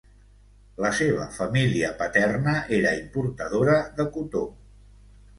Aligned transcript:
La 0.83 0.89
seva 0.99 1.25
família 1.33 1.91
paterna 1.99 2.55
era 2.77 2.93
importadora 3.01 3.75
de 4.01 4.07
cotó. 4.17 4.43